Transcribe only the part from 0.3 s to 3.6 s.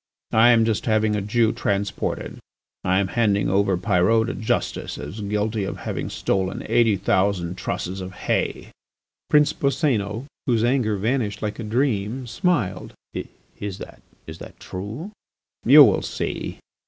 I am just having a Jew transported. I am handing